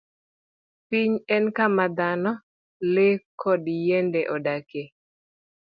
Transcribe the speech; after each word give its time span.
Piny 0.87 1.13
en 1.35 1.45
kama 1.57 1.85
dhano, 1.97 2.31
le, 2.93 3.07
kod 3.41 3.63
yiende 3.85 4.21
odakie. 4.35 4.83